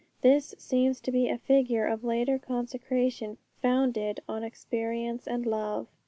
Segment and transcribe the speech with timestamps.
[0.23, 5.85] This seems to be a figure of later consecration founded on experience and love.